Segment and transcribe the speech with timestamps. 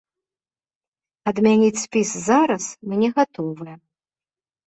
[1.31, 3.75] Адмяніць спіс зараз мы не гатовыя.